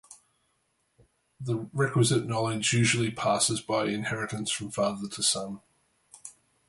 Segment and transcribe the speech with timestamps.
[1.39, 5.61] The requisite knowledge usually passes by inheritance from father to son.